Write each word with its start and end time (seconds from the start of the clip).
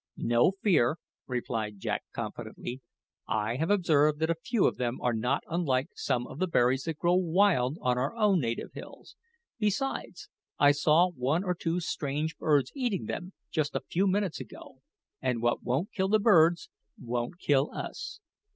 "No 0.17 0.53
fear," 0.63 0.97
replied 1.27 1.77
Jack 1.77 2.05
confidently. 2.11 2.81
"I 3.27 3.57
have 3.57 3.69
observed 3.69 4.17
that 4.17 4.31
a 4.31 4.43
few 4.43 4.65
of 4.65 4.77
them 4.77 4.99
are 4.99 5.13
not 5.13 5.43
unlike 5.47 5.89
some 5.93 6.25
of 6.25 6.39
the 6.39 6.47
berries 6.47 6.85
that 6.85 6.97
grow 6.97 7.13
wild 7.13 7.77
on 7.81 7.99
our 7.99 8.15
own 8.15 8.39
native 8.41 8.73
hills. 8.73 9.15
Besides, 9.59 10.27
I 10.57 10.71
saw 10.71 11.11
one 11.11 11.43
or 11.43 11.53
two 11.53 11.79
strange 11.81 12.35
birds 12.39 12.71
eating 12.75 13.05
them 13.05 13.33
just 13.51 13.75
a 13.75 13.83
few 13.91 14.07
minutes 14.07 14.39
ago, 14.39 14.81
and 15.21 15.39
what 15.39 15.61
won't 15.61 15.91
kill 15.93 16.07
the 16.07 16.17
birds 16.19 16.71
won't 16.99 17.37
kill 17.37 17.69
us. 17.71 18.21